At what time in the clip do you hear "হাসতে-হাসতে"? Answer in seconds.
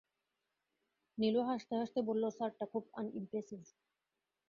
1.43-1.99